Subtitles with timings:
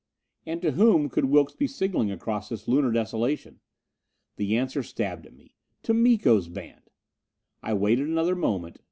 [0.47, 3.59] And to whom could Wilks be signalling across this Lunar desolation?
[4.35, 6.89] The answer stabbed at me: to Miko's band!
[7.61, 8.79] I waited another moment.